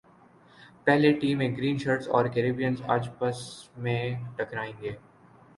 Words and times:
پہلے 0.83 1.11
ٹی 1.13 1.33
میں 1.35 1.49
green 1.57 1.77
shirts 1.77 2.07
اور 2.09 2.25
کیربیئنز 2.25 2.81
اج 2.87 3.09
پس 3.19 3.37
میں 3.77 4.01
ٹکرائیں 4.37 4.73
گے 4.81 4.91